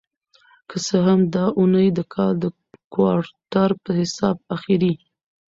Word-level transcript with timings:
که 0.69 0.77
څه 0.85 0.97
هم 1.07 1.19
دا 1.35 1.45
اونۍ 1.59 1.87
د 1.97 1.99
کال 2.13 2.33
د 2.39 2.45
کوارټر 2.93 3.69
په 3.83 3.91
حساب 3.99 4.35
اخېری 4.55 4.93